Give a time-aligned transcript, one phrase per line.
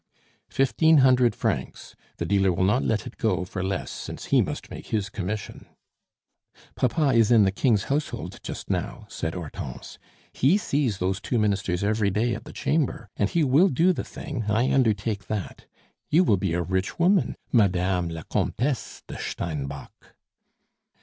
[0.49, 1.95] "Fifteen hundred francs.
[2.17, 5.67] The dealer will not let it go for less, since he must take his commission."
[6.73, 9.99] "Papa is in the King's household just now," said Hortense.
[10.33, 14.03] "He sees those two ministers every day at the Chamber, and he will do the
[14.03, 15.67] thing I undertake that.
[16.09, 20.15] You will be a rich woman, Madame la Comtesse de Steinbock."